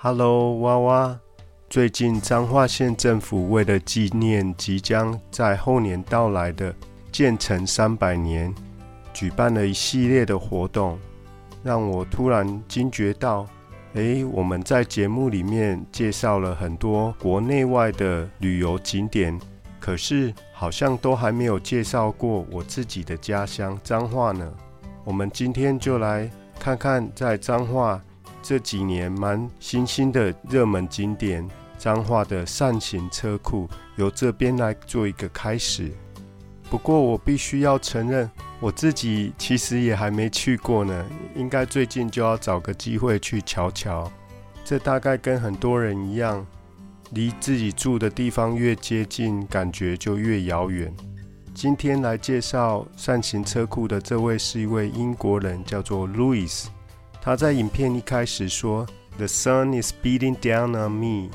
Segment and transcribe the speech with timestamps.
[0.00, 1.18] Hello，娃娃。
[1.68, 6.72] 最近彰化县政府为了纪念即将在后年到来的
[7.10, 8.54] 建成三百年，
[9.12, 10.96] 举办了一系列的活动，
[11.64, 13.44] 让我突然惊觉到，
[13.94, 19.36] 诶，我们在节目里面介绍了很多国内外的旅游景点，
[19.80, 24.48] 可是好像都还没有介绍过我自己的家乡彰化呢。
[25.02, 28.00] 我们今天就来看看在彰化。
[28.48, 35.92] 这几年蛮新兴的热门景点，彰化的扇形车库，由这边来做一个开始。
[36.70, 41.04] 不过我必须要承认，我自己其实也还没去过呢，
[41.36, 44.10] 应该最近就要找个机会去瞧瞧。
[44.64, 46.46] 这大概跟很多人一样，
[47.10, 50.90] 离自己住的地方越接近，感觉就越遥远。
[51.52, 56.68] 今天来介绍扇形车库的这位是一位英国人，叫做 Louis。
[57.28, 58.86] 他在影片一开始说
[59.18, 61.28] ：“The sun is beating down on me.”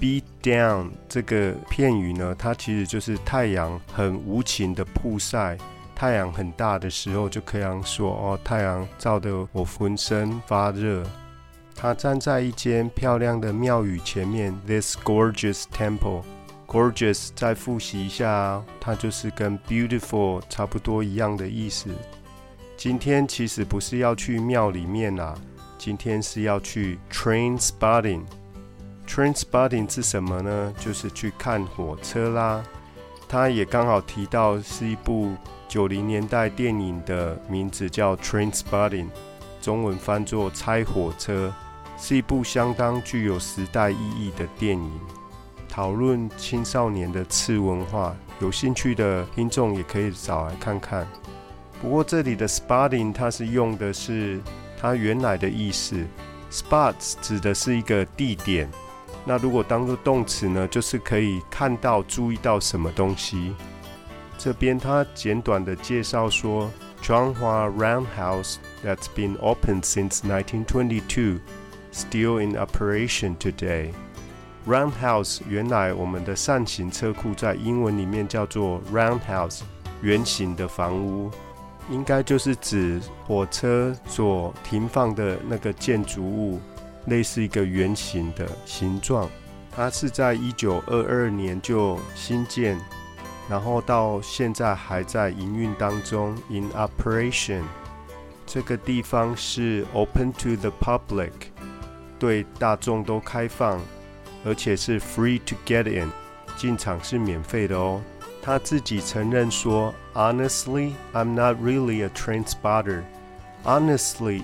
[0.00, 5.56] Beat down 这个片语呢，它其实就是太阳很无情的曝晒。
[5.94, 11.04] 太阳很大的时候，就可以说：“哦，太阳照得我浑身发热。”
[11.76, 16.24] 他站在一间漂亮的庙宇前面，This gorgeous temple。
[16.66, 21.88] Gorgeous 再复习一下，它就是跟 beautiful 差不多一样的意思。
[22.84, 25.34] 今天其实不是要去庙里面啦，
[25.78, 28.20] 今天是要去 train spotting。
[29.08, 30.74] train spotting 是什么呢？
[30.78, 32.62] 就是去看火车啦。
[33.26, 35.32] 它也刚好提到是一部
[35.66, 39.06] 九零年代电影的名字叫 train spotting，
[39.62, 41.50] 中文翻作猜火车，
[41.96, 44.92] 是一部相当具有时代意义的电影，
[45.70, 48.14] 讨论青少年的次文化。
[48.40, 51.08] 有兴趣的听众也可以找来看看。
[51.84, 54.40] 不过这里的 spotting 它是用的是
[54.80, 56.02] 它原来的意思
[56.50, 58.66] ，spots 指的是一个地点。
[59.26, 63.54] 那如果当做动词呢，就是可以看到、注意到什么东西。
[64.38, 66.70] 这边它简短的介绍说
[67.02, 71.40] ，Zhanghua Roundhouse that's been open since 1922,
[71.92, 73.90] still in operation today.
[74.66, 79.60] Roundhouse 原来我们的扇形车库在英文里面叫做 roundhouse，
[80.00, 81.30] 圆形的房屋。
[81.90, 86.60] 应该就是指火车所停放的那个建筑物，
[87.06, 89.28] 类似一个圆形的形状。
[89.76, 92.78] 它是在一九二二年就新建，
[93.48, 97.62] 然后到现在还在营运当中 （in operation）。
[98.46, 101.32] 这个地方是 open to the public，
[102.18, 103.80] 对大众都开放，
[104.44, 106.08] 而且是 free to get in，
[106.56, 108.00] 进场是免费的哦。
[108.44, 113.02] 他自己承认说：“Honestly, I'm not really a train spotter.
[113.64, 114.42] Honestly，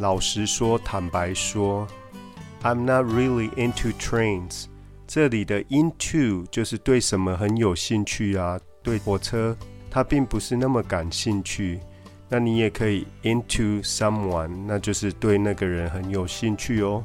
[0.00, 1.86] 老实说，坦白说
[2.64, 4.64] ，I'm not really into trains。
[5.06, 8.58] 这里的 into 就是对什么很有兴趣啊？
[8.82, 9.56] 对火车，
[9.88, 11.78] 他并不是那么感兴趣。
[12.28, 17.04] 那你也可以 into someone，那就是对那个人很有兴趣哦。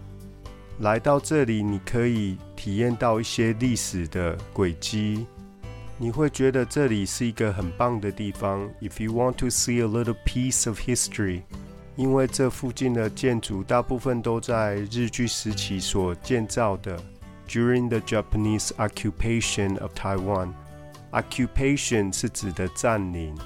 [0.80, 5.28] 来到这里，你可以体验到一些历史的轨迹。”
[6.01, 8.67] 你会觉得这里是一个很棒的地方。
[8.81, 11.44] If you want to see a little piece of history，
[11.95, 16.97] 因为这附近的建筑大部分都在日据时期所建造的。
[17.47, 23.38] During the Japanese occupation of Taiwan，occupation 是指的占领。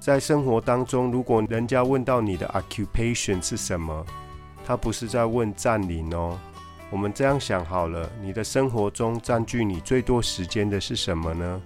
[0.00, 4.04] 在生活当中，如果人家问到你的 occupation 是什么，
[4.66, 6.36] 他不是在问占领哦。
[6.90, 11.62] 我们这样想好了，你的生活中占据你最多时间的是什么呢？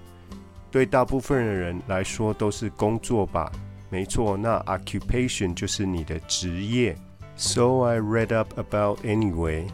[0.71, 3.51] 对大部分的人来说都是工作吧，
[3.89, 6.97] 没错，那 occupation 就是你的职业。
[7.37, 9.67] So I read up about anyway。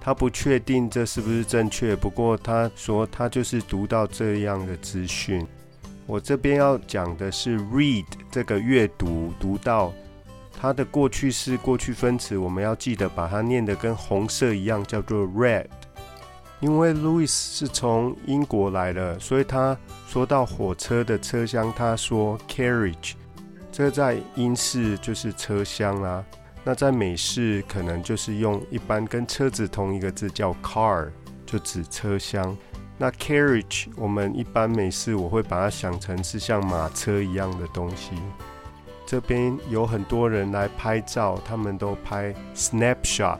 [0.00, 5.46] 他不确定这是不是正确，不过他说他就是读到这样的资讯。
[6.06, 9.92] 我这边要讲的是 read 这个阅读，读到
[10.58, 15.66] 它的过去式、过去分词，我们要记得把它念得跟红色一样，叫做 read。
[16.60, 19.76] 因为 Louis 是从英国来的，所以他
[20.06, 23.14] 说到火车的车厢，他说 carriage，
[23.72, 26.24] 这在英式就是车厢啦。
[26.62, 31.08] 那在美式可能就是用一般跟车子同一个字叫 car，
[31.46, 32.54] 就指车厢。
[32.98, 38.10] 那 carriage 我们一般美式我会把它想成是像马车一样的东西。
[39.06, 43.38] 这边有很多人来拍照，他们都拍 snapshot。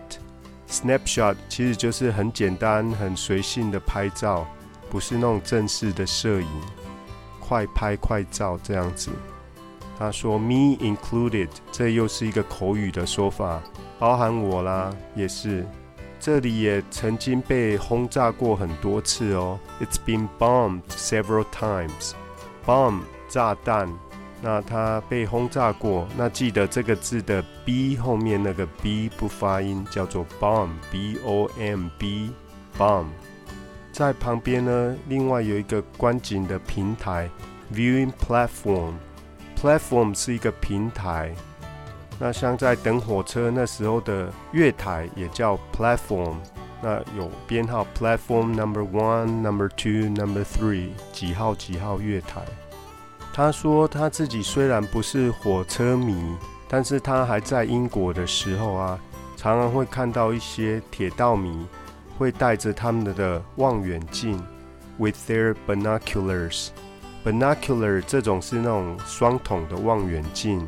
[0.70, 4.46] Snapshot 其实就是很简单、很随性的拍照，
[4.88, 6.48] 不是那种正式的摄影，
[7.40, 9.10] 快拍快照这样子。
[9.98, 13.60] 他说 “me included”，这又是一个口语的说法，
[13.98, 15.66] 包含我啦，也是。
[16.18, 19.58] 这里也曾经被轰炸过很多次哦。
[19.80, 22.12] It's been bombed several times.
[22.64, 23.88] Bomb 炸弹，
[24.42, 26.08] 那它被轰炸过。
[26.16, 33.06] 那记得这个字的 b 后面那个 b 不发音，叫做 bomb，b o m b，bomb。
[33.92, 37.28] 在旁边呢，另外有一个观景的平台
[37.74, 38.92] ，viewing platform。
[39.60, 41.34] platform 是一个平台。
[42.18, 46.36] 那像在等火车那时候的月台也叫 platform，
[46.82, 52.42] 那有编号 platform number one, number two, number three，几号几号月台。
[53.32, 56.36] 他说他自己虽然不是火车迷，
[56.68, 58.98] 但是他还在英国的时候啊，
[59.36, 61.66] 常常会看到一些铁道迷
[62.18, 64.42] 会带着他们的望远镜
[64.98, 66.68] ，with their binoculars。
[67.24, 70.66] binocular 这种是那种双筒的望远镜。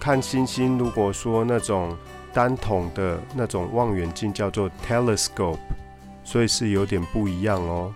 [0.00, 1.96] 看星星，如果说那种
[2.32, 5.58] 单筒的那种望远镜叫做 telescope，
[6.22, 7.94] 所以是有点不一样哦。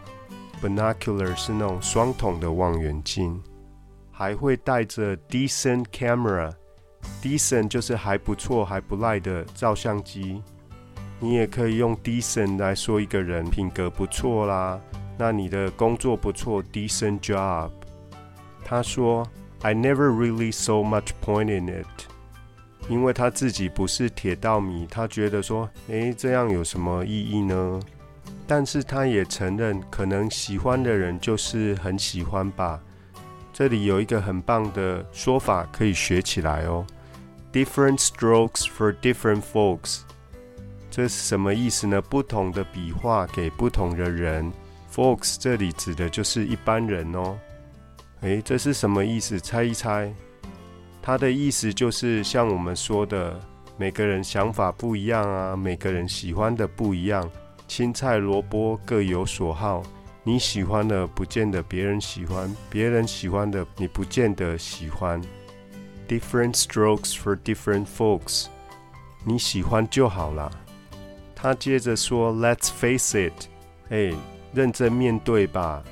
[0.62, 3.40] Binocular 是那种双筒的望远镜，
[4.18, 10.42] 还会带着 decent camera，decent 就是还不错、还不赖的照相机。
[11.20, 14.80] 你也可以用 decent 来说一个人品格不错啦，
[15.16, 17.70] 那你的工作不错，decent job。
[18.64, 19.24] 他说。
[19.60, 21.86] I never really saw much point in it，
[22.88, 27.80] 因为他自己不是铁道迷，他觉得说，诶，这样有什么意义呢？
[28.46, 32.80] 但是他也承认，可能喜欢的人就是很喜欢吧。
[33.58, 36.86] 这里有一个很棒的说法可以学起来哦
[37.52, 40.02] ，different strokes for different folks，
[40.88, 42.00] 这是什么意思呢？
[42.00, 44.48] 不同的笔画给不同的人
[44.94, 47.36] ，folks 这里指的就是一般人哦。
[48.20, 49.40] 诶，这是什么意思？
[49.40, 50.14] 猜一猜。
[51.02, 53.40] 它的意思就是像我们说的，
[53.76, 57.28] 每个人想法不一样啊，每个人喜欢的不一样，
[57.66, 59.82] 青菜萝卜各有所好。
[60.28, 65.18] 你喜欢的不见得别人喜欢，别人喜欢的你不见得喜欢。
[66.06, 68.44] Different strokes for different folks。
[69.24, 70.52] 你喜欢就好了。
[71.34, 73.46] 他接着说：“Let's face it。”
[73.88, 74.12] 哎，
[74.52, 75.82] 认真面对吧。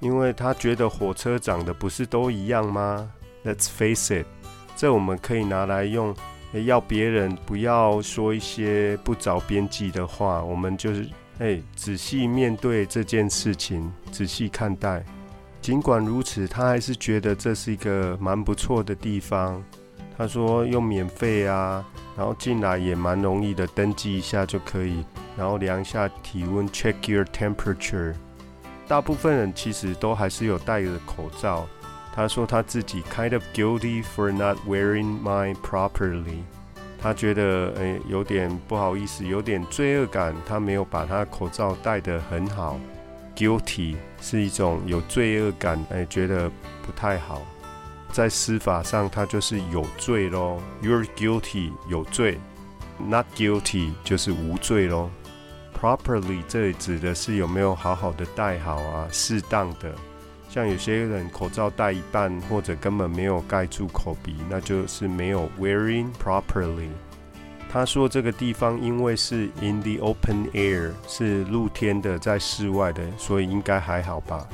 [0.00, 3.08] 因为他觉得火车长得不是都一样吗
[3.44, 4.26] ？Let's face it，
[4.74, 6.12] 这我们可以拿来用，
[6.66, 10.42] 要别人不要说一些不着边际的话。
[10.42, 11.08] 我们就是，
[11.40, 15.02] 哎，仔细面对这件事情，仔细看待。
[15.62, 19.62] 尽管如此，他还是觉得这是一个蛮不错的地方。
[20.18, 21.82] 他说用免费啊，
[22.14, 25.02] 然后进来也蛮容易的，登记一下就可以，
[25.34, 28.14] 然后量一下体温，check your temperature。
[28.86, 31.66] 大部分人其实都还是有戴着口罩。
[32.14, 36.42] 他说他自己 kind of guilty for not wearing mine properly。
[37.02, 42.78] 他觉得诶有点不好意思，有点罪恶感，他没有把他口罩戴得很好。
[43.34, 46.50] guilty 是一种有罪恶感，诶觉得
[46.84, 47.40] 不太好。
[48.12, 52.38] 在司法上，他就是有罪咯 You're guilty，有罪
[53.00, 55.10] ；not guilty 就是无罪咯。
[55.80, 59.08] Properly，这里指的是有没有好好的戴好啊？
[59.10, 59.94] 适当的，
[60.50, 66.88] 像有些人口罩戴一半，或者根本没有盖住口鼻，那就是没有 wearing properly。
[67.72, 74.44] 他说这个地方因为是 in the open air，是露天的，在室外的，所以应该还好吧。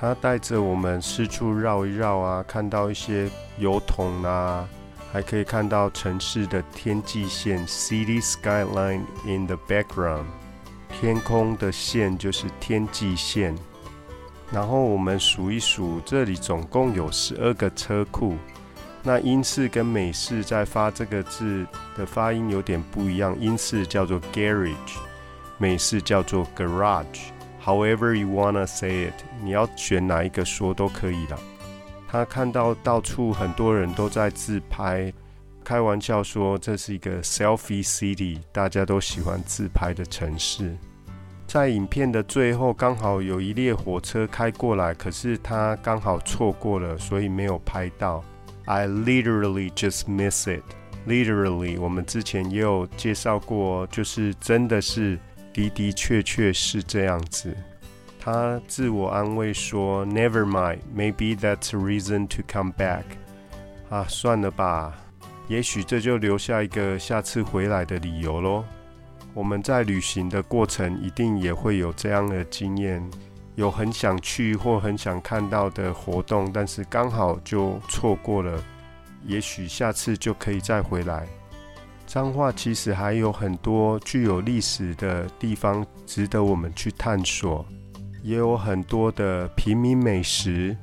[0.00, 4.68] 他带着我们四处绕一绕啊，看到一些油桶啊，
[5.12, 10.24] 还可以看到城市的天际线 （city skyline in the background）。
[11.00, 13.54] 天空的线就是天际线，
[14.52, 18.36] 然后我们数一数，这里总共有十二个车库。
[19.02, 21.66] 那英式跟美式在发这个字
[21.96, 24.74] 的发音有点不一样，英式叫做 garage，
[25.56, 27.30] 美式叫做 garage。
[27.64, 31.38] However you wanna say it，你要选哪一个说都可以了。
[32.08, 35.12] 他看到到处很多人都在自拍。
[35.62, 40.76] 开玩笑说，这是一个 selfie city，大家都喜欢自拍的城市。
[41.52, 48.22] 在影片的最后，刚好有一列火车开过来，可是他刚好错过了，所以没有拍到。
[48.66, 50.62] I literally just miss it.
[51.08, 55.18] Literally，我们之前也有介绍过，就是真的是
[55.52, 57.52] 的的确确是这样子。
[58.20, 63.02] 他自我安慰说：“Never mind, maybe that's a reason to come back。”
[63.90, 64.96] 啊，算了吧。
[65.48, 68.64] 也许这就留下一个下次回来的理由喽。
[69.32, 73.02] 我们在旅行的过程一定也会有这样的经验，
[73.54, 78.62] 有很想去或很想看到的活动，但是刚好就错过了，
[79.24, 81.26] 也许下次就可以再回来。
[82.06, 87.64] 彰化其实还有很多具有历史的地方值得我们去探索，
[88.24, 90.76] 也有很多的平民美食。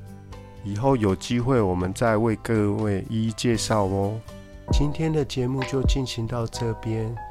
[0.64, 4.18] 以后有机会我们再为各位一一介绍哦。
[4.72, 7.14] 今天的节目就进行到这边，